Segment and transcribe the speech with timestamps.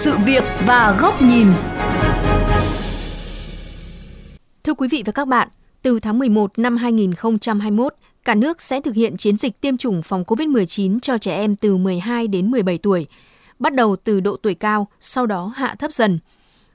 [0.00, 1.46] sự việc và góc nhìn.
[4.64, 5.48] Thưa quý vị và các bạn,
[5.82, 7.94] từ tháng 11 năm 2021,
[8.24, 11.76] cả nước sẽ thực hiện chiến dịch tiêm chủng phòng COVID-19 cho trẻ em từ
[11.76, 13.06] 12 đến 17 tuổi,
[13.58, 16.18] bắt đầu từ độ tuổi cao, sau đó hạ thấp dần.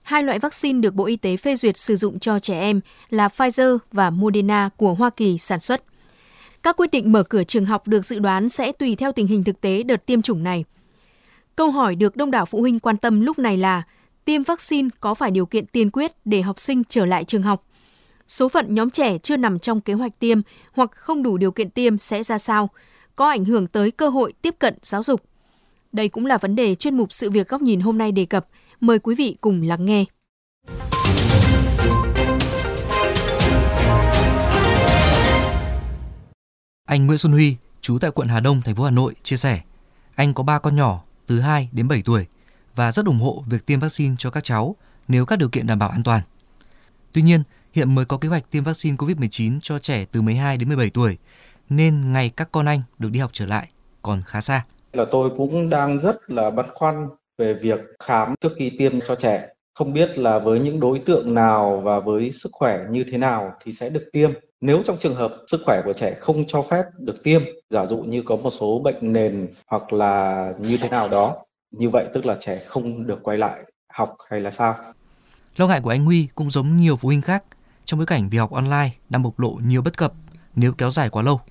[0.03, 2.79] Hai loại vaccine được Bộ Y tế phê duyệt sử dụng cho trẻ em
[3.09, 5.83] là Pfizer và Moderna của Hoa Kỳ sản xuất.
[6.63, 9.43] Các quyết định mở cửa trường học được dự đoán sẽ tùy theo tình hình
[9.43, 10.63] thực tế đợt tiêm chủng này.
[11.55, 13.83] Câu hỏi được đông đảo phụ huynh quan tâm lúc này là
[14.25, 17.63] tiêm vaccine có phải điều kiện tiên quyết để học sinh trở lại trường học?
[18.27, 20.41] Số phận nhóm trẻ chưa nằm trong kế hoạch tiêm
[20.73, 22.69] hoặc không đủ điều kiện tiêm sẽ ra sao?
[23.15, 25.21] Có ảnh hưởng tới cơ hội tiếp cận giáo dục?
[25.91, 28.47] Đây cũng là vấn đề chuyên mục sự việc góc nhìn hôm nay đề cập.
[28.79, 30.05] Mời quý vị cùng lắng nghe.
[36.85, 39.61] Anh Nguyễn Xuân Huy, chú tại quận Hà Đông, thành phố Hà Nội chia sẻ,
[40.15, 42.27] anh có ba con nhỏ từ 2 đến 7 tuổi
[42.75, 44.75] và rất ủng hộ việc tiêm vaccine cho các cháu
[45.07, 46.21] nếu các điều kiện đảm bảo an toàn.
[47.13, 50.67] Tuy nhiên, hiện mới có kế hoạch tiêm vaccine COVID-19 cho trẻ từ 12 đến
[50.67, 51.17] 17 tuổi,
[51.69, 53.67] nên ngày các con anh được đi học trở lại
[54.01, 54.65] còn khá xa.
[54.93, 59.15] Là tôi cũng đang rất là băn khoăn về việc khám trước khi tiêm cho
[59.15, 59.47] trẻ.
[59.73, 63.53] Không biết là với những đối tượng nào và với sức khỏe như thế nào
[63.63, 64.31] thì sẽ được tiêm.
[64.65, 67.97] Nếu trong trường hợp sức khỏe của trẻ không cho phép được tiêm, giả dụ
[67.97, 71.35] như có một số bệnh nền hoặc là như thế nào đó,
[71.71, 74.75] như vậy tức là trẻ không được quay lại học hay là sao?
[75.57, 77.43] Lo ngại của anh Huy cũng giống nhiều phụ huynh khác
[77.85, 80.13] trong bối cảnh việc học online đang bộc lộ nhiều bất cập
[80.55, 81.41] nếu kéo dài quá lâu.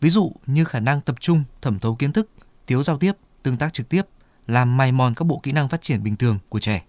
[0.00, 2.28] Ví dụ như khả năng tập trung, thẩm thấu kiến thức,
[2.66, 4.02] thiếu giao tiếp, tương tác trực tiếp,
[4.46, 6.82] làm mài mòn các bộ kỹ năng phát triển bình thường của trẻ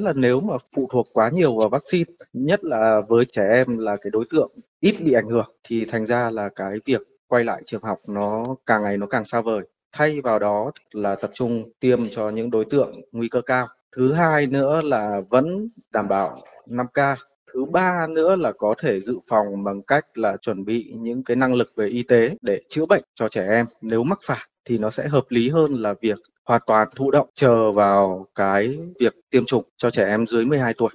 [0.00, 3.96] là nếu mà phụ thuộc quá nhiều vào vaccine, nhất là với trẻ em là
[3.96, 7.62] cái đối tượng ít bị ảnh hưởng, thì thành ra là cái việc quay lại
[7.66, 9.62] trường học nó càng ngày nó càng xa vời.
[9.92, 13.68] Thay vào đó là tập trung tiêm cho những đối tượng nguy cơ cao.
[13.96, 17.16] Thứ hai nữa là vẫn đảm bảo 5K
[17.52, 21.36] thứ ba nữa là có thể dự phòng bằng cách là chuẩn bị những cái
[21.36, 23.66] năng lực về y tế để chữa bệnh cho trẻ em.
[23.80, 27.28] Nếu mắc phải thì nó sẽ hợp lý hơn là việc hoàn toàn thụ động
[27.34, 30.90] chờ vào cái việc tiêm chủng cho trẻ em dưới 12 tuổi.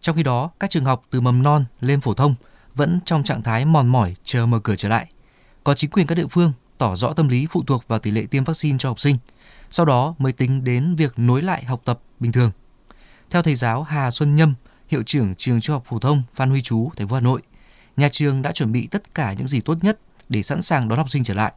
[0.00, 2.34] Trong khi đó, các trường học từ mầm non lên phổ thông
[2.74, 5.06] vẫn trong trạng thái mòn mỏi chờ mở cửa trở lại.
[5.64, 8.26] Có chính quyền các địa phương tỏ rõ tâm lý phụ thuộc vào tỷ lệ
[8.30, 9.16] tiêm vaccine cho học sinh,
[9.70, 12.50] sau đó mới tính đến việc nối lại học tập bình thường.
[13.30, 14.54] Theo thầy giáo Hà Xuân Nhâm,
[14.88, 17.42] hiệu trưởng trường trung học phổ thông Phan Huy Chú, thành phố Hà Nội,
[17.96, 19.98] nhà trường đã chuẩn bị tất cả những gì tốt nhất
[20.28, 21.52] để sẵn sàng đón học sinh trở lại.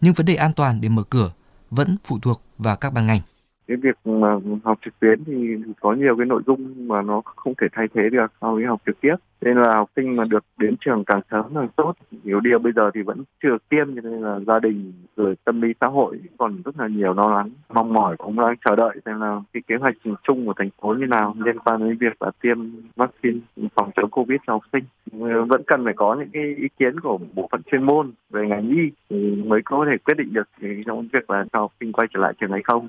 [0.00, 1.32] Nhưng vấn đề an toàn để mở cửa
[1.70, 3.20] vẫn phụ thuộc vào các ban ngành
[3.68, 7.54] cái việc mà học trực tuyến thì có nhiều cái nội dung mà nó không
[7.60, 9.14] thể thay thế được so với học trực tiếp.
[9.40, 11.92] Nên là học sinh mà được đến trường càng sớm càng tốt.
[12.24, 15.62] Nhiều điều bây giờ thì vẫn chưa tiêm, cho nên là gia đình rồi tâm
[15.62, 18.96] lý xã hội còn rất là nhiều lo lắng, mong mỏi, cũng đang chờ đợi
[19.04, 22.22] xem là cái kế hoạch chung của thành phố như nào liên quan đến việc
[22.22, 22.58] là tiêm
[22.96, 23.38] vaccine
[23.74, 24.84] phòng chống covid cho học sinh.
[25.20, 28.46] Ờ, vẫn cần phải có những cái ý kiến của bộ phận chuyên môn về
[28.46, 30.48] ngành y thì mới có thể quyết định được
[30.86, 32.88] trong việc là cho học sinh quay trở lại trường hay không.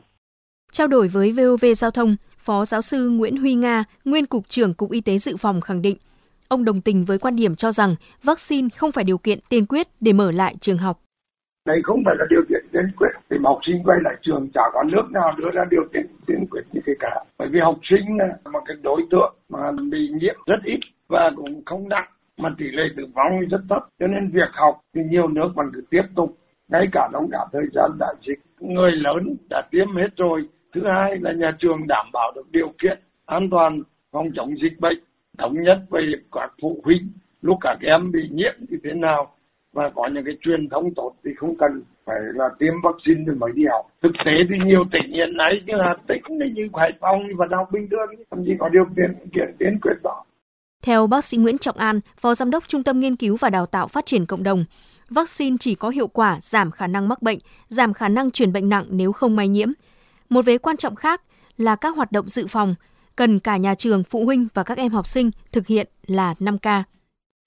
[0.79, 4.73] Trao đổi với VOV Giao thông, Phó giáo sư Nguyễn Huy Nga, nguyên cục trưởng
[4.73, 5.97] Cục Y tế Dự phòng khẳng định,
[6.49, 7.89] ông đồng tình với quan điểm cho rằng
[8.23, 10.99] vaccine không phải điều kiện tiên quyết để mở lại trường học.
[11.65, 14.61] Đây không phải là điều kiện tiên quyết để học sinh quay lại trường, chả
[14.73, 17.23] có nước nào đưa ra điều kiện tiên quyết như thế cả.
[17.37, 21.31] Bởi vì học sinh là một cái đối tượng mà bị nhiễm rất ít và
[21.35, 25.01] cũng không nặng mà tỷ lệ tử vong rất thấp cho nên việc học thì
[25.09, 28.91] nhiều nước vẫn cứ tiếp tục ngay cả trong cả thời gian đại dịch người
[28.91, 32.99] lớn đã tiêm hết rồi thứ hai là nhà trường đảm bảo được điều kiện
[33.25, 33.81] an toàn
[34.11, 34.99] phòng chống dịch bệnh
[35.37, 37.07] thống nhất với các phụ huynh
[37.41, 39.31] lúc các em bị nhiễm như thế nào
[39.73, 43.31] và có những cái truyền thống tốt thì không cần phải là tiêm vaccine thì
[43.39, 43.85] mới đi học.
[44.03, 47.69] Thực tế thì nhiều tỉnh hiện nay như Hà Tĩnh như Hải Phòng và học
[47.71, 50.23] bình thường thậm chí có điều kiện kiện tiến quyết đó.
[50.83, 53.65] Theo bác sĩ Nguyễn Trọng An, Phó Giám đốc Trung tâm Nghiên cứu và Đào
[53.65, 54.65] tạo Phát triển Cộng đồng,
[55.09, 58.69] vaccine chỉ có hiệu quả giảm khả năng mắc bệnh, giảm khả năng truyền bệnh
[58.69, 59.69] nặng nếu không may nhiễm.
[60.29, 61.21] Một vế quan trọng khác
[61.57, 62.75] là các hoạt động dự phòng,
[63.15, 66.83] cần cả nhà trường, phụ huynh và các em học sinh thực hiện là 5K.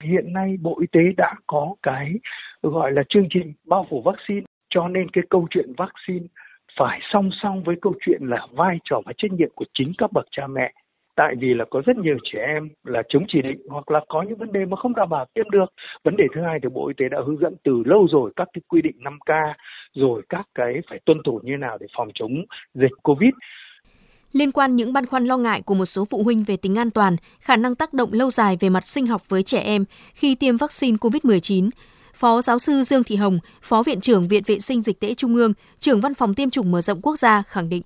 [0.03, 2.13] Hiện nay Bộ Y tế đã có cái
[2.61, 6.27] gọi là chương trình bao phủ vaccine, cho nên cái câu chuyện vaccine
[6.79, 10.11] phải song song với câu chuyện là vai trò và trách nhiệm của chính các
[10.11, 10.73] bậc cha mẹ
[11.15, 14.21] tại vì là có rất nhiều trẻ em là chống chỉ định hoặc là có
[14.21, 15.65] những vấn đề mà không đảm bảo tiêm được.
[16.03, 18.47] Vấn đề thứ hai thì Bộ Y tế đã hướng dẫn từ lâu rồi các
[18.53, 19.53] cái quy định 5K
[19.93, 22.31] rồi các cái phải tuân thủ như nào để phòng chống
[22.73, 23.33] dịch Covid.
[24.31, 26.91] Liên quan những băn khoăn lo ngại của một số phụ huynh về tính an
[26.91, 30.35] toàn, khả năng tác động lâu dài về mặt sinh học với trẻ em khi
[30.35, 31.69] tiêm vaccine COVID-19,
[32.13, 35.35] Phó giáo sư Dương Thị Hồng, Phó Viện trưởng Viện Vệ sinh Dịch tễ Trung
[35.35, 37.81] ương, trưởng Văn phòng Tiêm chủng mở rộng quốc gia khẳng định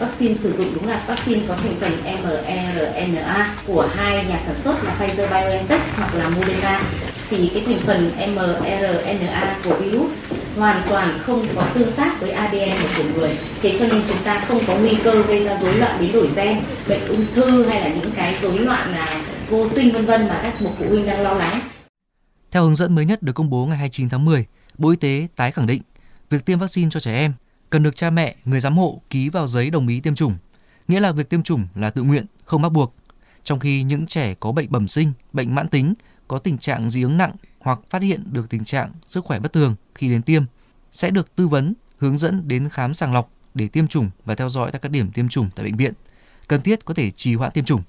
[0.00, 4.84] Vaccine sử dụng đúng là vaccine có thành phần mRNA của hai nhà sản xuất
[4.84, 6.82] là Pfizer BioNTech hoặc là Moderna
[7.30, 10.12] thì cái thành phần mRNA của virus
[10.56, 13.30] hoàn toàn không có tương tác với ADN của người.
[13.62, 16.28] Thế cho nên chúng ta không có nguy cơ gây ra rối loạn biến đổi
[16.36, 16.58] gen,
[16.88, 19.20] bệnh ung thư hay là những cái rối loạn là
[19.50, 21.60] vô sinh vân vân mà các bậc phụ huynh đang lo lắng.
[22.50, 24.46] Theo hướng dẫn mới nhất được công bố ngày 29 tháng 10,
[24.78, 25.82] Bộ Y tế tái khẳng định
[26.30, 27.32] việc tiêm vaccine cho trẻ em
[27.74, 30.36] cần được cha mẹ, người giám hộ ký vào giấy đồng ý tiêm chủng,
[30.88, 32.94] nghĩa là việc tiêm chủng là tự nguyện, không bắt buộc.
[33.44, 35.94] Trong khi những trẻ có bệnh bẩm sinh, bệnh mãn tính,
[36.28, 39.52] có tình trạng dị ứng nặng hoặc phát hiện được tình trạng sức khỏe bất
[39.52, 40.44] thường khi đến tiêm
[40.92, 44.48] sẽ được tư vấn, hướng dẫn đến khám sàng lọc để tiêm chủng và theo
[44.48, 45.92] dõi tại các điểm tiêm chủng tại bệnh viện.
[46.48, 47.82] Cần thiết có thể trì hoãn tiêm chủng.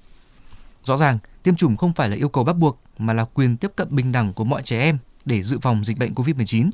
[0.83, 3.71] Rõ ràng, tiêm chủng không phải là yêu cầu bắt buộc mà là quyền tiếp
[3.75, 6.69] cận bình đẳng của mọi trẻ em để dự phòng dịch bệnh COVID-19.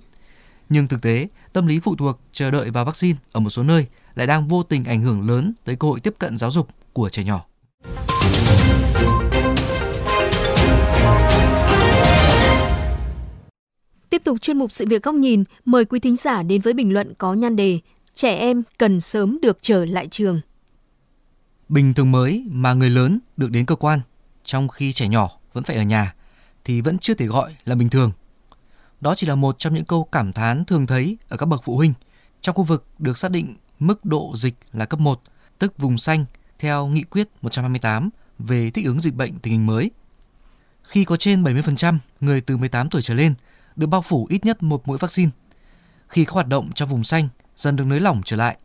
[0.74, 3.86] Nhưng thực tế, tâm lý phụ thuộc chờ đợi vào vaccine ở một số nơi
[4.16, 7.10] lại đang vô tình ảnh hưởng lớn tới cơ hội tiếp cận giáo dục của
[7.10, 7.46] trẻ nhỏ.
[14.10, 16.94] Tiếp tục chuyên mục sự việc góc nhìn, mời quý thính giả đến với bình
[16.94, 17.80] luận có nhan đề
[18.14, 20.42] Trẻ em cần sớm được trở lại trường.
[21.70, 24.00] Bình thường mới mà người lớn được đến cơ quan,
[24.44, 26.14] trong khi trẻ nhỏ vẫn phải ở nhà,
[26.66, 28.12] thì vẫn chưa thể gọi là bình thường.
[29.02, 31.78] Đó chỉ là một trong những câu cảm thán thường thấy ở các bậc phụ
[31.78, 31.94] huynh
[32.42, 35.22] trong khu vực được xác định mức độ dịch là cấp 1,
[35.60, 36.26] tức vùng xanh
[36.60, 38.10] theo nghị quyết 128
[38.40, 39.92] về thích ứng dịch bệnh tình hình mới.
[40.84, 43.34] Khi có trên 70% người từ 18 tuổi trở lên
[43.76, 45.32] được bao phủ ít nhất một mũi vaccine.
[46.08, 48.58] Khi các hoạt động trong vùng xanh dần được nới lỏng trở lại,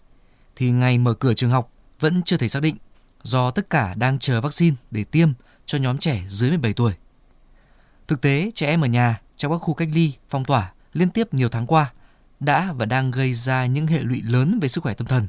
[0.57, 2.77] thì ngày mở cửa trường học vẫn chưa thể xác định
[3.23, 5.29] do tất cả đang chờ vaccine để tiêm
[5.67, 6.93] cho nhóm trẻ dưới 17 tuổi.
[8.09, 11.35] Thực tế, trẻ em ở nhà trong các khu cách ly, phong tỏa liên tiếp
[11.35, 11.93] nhiều tháng qua
[12.41, 15.29] đã và đang gây ra những hệ lụy lớn về sức khỏe tâm thần.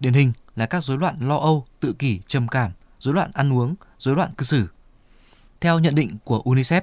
[0.00, 3.52] Điển hình là các rối loạn lo âu, tự kỷ, trầm cảm, rối loạn ăn
[3.52, 4.68] uống, rối loạn cư xử.
[5.60, 6.82] Theo nhận định của UNICEF,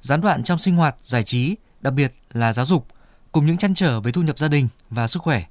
[0.00, 2.86] gián đoạn trong sinh hoạt, giải trí, đặc biệt là giáo dục,
[3.32, 5.44] cùng những chăn trở về thu nhập gia đình và sức khỏe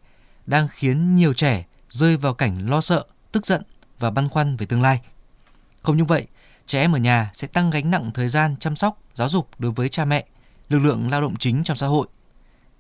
[0.46, 3.62] đang khiến nhiều trẻ rơi vào cảnh lo sợ, tức giận
[4.00, 5.02] và băn khoăn về tương lai.
[5.82, 6.28] Không như vậy,
[6.66, 9.72] trẻ em ở nhà sẽ tăng gánh nặng thời gian chăm sóc, giáo dục đối
[9.72, 10.26] với cha mẹ,
[10.74, 12.08] lực lượng lao động chính trong xã hội.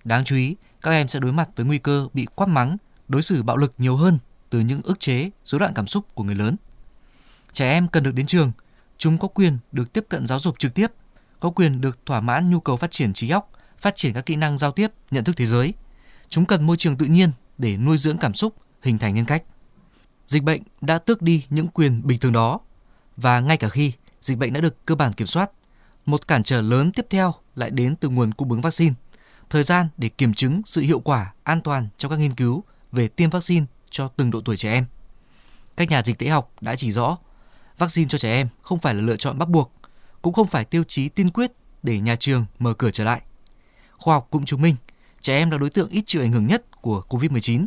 [0.03, 3.21] Đáng chú ý, các em sẽ đối mặt với nguy cơ bị quát mắng, đối
[3.21, 4.19] xử bạo lực nhiều hơn
[4.49, 6.55] từ những ức chế, rối loạn cảm xúc của người lớn.
[7.53, 8.51] Trẻ em cần được đến trường,
[8.97, 10.91] chúng có quyền được tiếp cận giáo dục trực tiếp,
[11.39, 14.35] có quyền được thỏa mãn nhu cầu phát triển trí óc, phát triển các kỹ
[14.35, 15.73] năng giao tiếp, nhận thức thế giới.
[16.29, 19.43] Chúng cần môi trường tự nhiên để nuôi dưỡng cảm xúc, hình thành nhân cách.
[20.25, 22.59] Dịch bệnh đã tước đi những quyền bình thường đó
[23.17, 25.51] và ngay cả khi dịch bệnh đã được cơ bản kiểm soát,
[26.05, 28.93] một cản trở lớn tiếp theo lại đến từ nguồn cung ứng vaccine,
[29.49, 33.07] thời gian để kiểm chứng sự hiệu quả, an toàn trong các nghiên cứu về
[33.07, 34.85] tiêm vaccine cho từng độ tuổi trẻ em.
[35.77, 37.17] Các nhà dịch tễ học đã chỉ rõ,
[37.77, 39.71] vaccine cho trẻ em không phải là lựa chọn bắt buộc,
[40.21, 41.51] cũng không phải tiêu chí tiên quyết
[41.83, 43.21] để nhà trường mở cửa trở lại.
[43.97, 44.75] Khoa học cũng chứng minh,
[45.21, 47.65] trẻ em là đối tượng ít chịu ảnh hưởng nhất của COVID-19.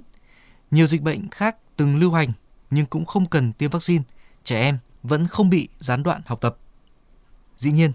[0.71, 2.33] Nhiều dịch bệnh khác từng lưu hành
[2.71, 4.05] nhưng cũng không cần tiêm vaccine,
[4.45, 6.57] trẻ em vẫn không bị gián đoạn học tập.
[7.57, 7.93] Dĩ nhiên,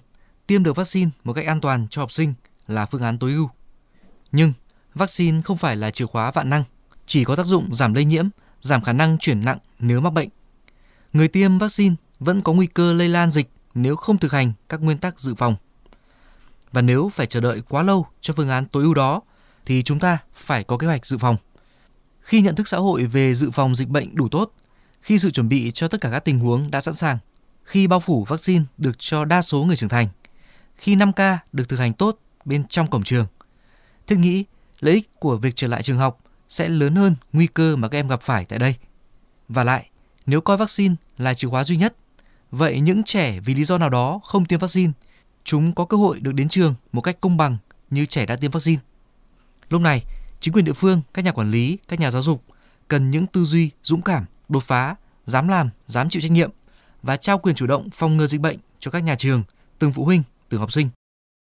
[0.51, 2.33] tiêm được vaccine một cách an toàn cho học sinh
[2.67, 3.49] là phương án tối ưu.
[4.31, 4.53] Nhưng
[4.93, 6.63] vaccine không phải là chìa khóa vạn năng,
[7.05, 8.29] chỉ có tác dụng giảm lây nhiễm,
[8.61, 10.29] giảm khả năng chuyển nặng nếu mắc bệnh.
[11.13, 14.81] Người tiêm vaccine vẫn có nguy cơ lây lan dịch nếu không thực hành các
[14.81, 15.55] nguyên tắc dự phòng.
[16.71, 19.21] Và nếu phải chờ đợi quá lâu cho phương án tối ưu đó
[19.65, 21.35] thì chúng ta phải có kế hoạch dự phòng.
[22.21, 24.51] Khi nhận thức xã hội về dự phòng dịch bệnh đủ tốt,
[25.01, 27.17] khi sự chuẩn bị cho tất cả các tình huống đã sẵn sàng,
[27.63, 30.07] khi bao phủ vaccine được cho đa số người trưởng thành,
[30.81, 33.27] khi 5K được thực hành tốt bên trong cổng trường.
[34.07, 34.45] Thiết nghĩ
[34.79, 36.19] lợi ích của việc trở lại trường học
[36.49, 38.75] sẽ lớn hơn nguy cơ mà các em gặp phải tại đây.
[39.49, 39.89] Và lại,
[40.25, 41.95] nếu coi vaccine là chìa khóa duy nhất,
[42.51, 44.91] vậy những trẻ vì lý do nào đó không tiêm vaccine,
[45.43, 47.57] chúng có cơ hội được đến trường một cách công bằng
[47.89, 48.81] như trẻ đã tiêm vaccine.
[49.69, 50.03] Lúc này,
[50.39, 52.43] chính quyền địa phương, các nhà quản lý, các nhà giáo dục
[52.87, 54.95] cần những tư duy dũng cảm, đột phá,
[55.25, 56.51] dám làm, dám chịu trách nhiệm
[57.03, 59.43] và trao quyền chủ động phòng ngừa dịch bệnh cho các nhà trường,
[59.79, 60.89] từng phụ huynh, từ học sinh.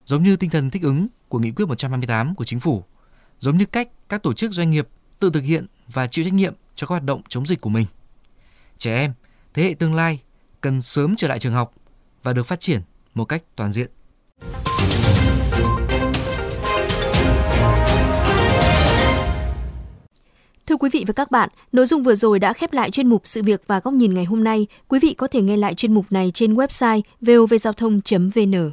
[0.06, 2.84] Giống như tinh thần thích ứng của nghị quyết 128 của chính phủ,
[3.40, 4.88] giống như cách các tổ chức doanh nghiệp
[5.20, 7.86] tự thực hiện và chịu trách nhiệm cho các hoạt động chống dịch của mình.
[8.78, 9.14] Trẻ em,
[9.54, 10.20] thế hệ tương lai
[10.62, 11.74] cần sớm trở lại trường học
[12.24, 12.82] và được phát triển
[13.14, 13.90] một cách toàn diện.
[20.68, 23.22] Thưa quý vị và các bạn, nội dung vừa rồi đã khép lại chuyên mục
[23.26, 24.68] Sự việc và góc nhìn ngày hôm nay.
[24.88, 28.72] Quý vị có thể nghe lại chuyên mục này trên website vovgiao thông.vn.